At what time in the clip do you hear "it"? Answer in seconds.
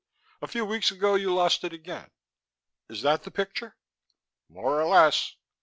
1.63-1.73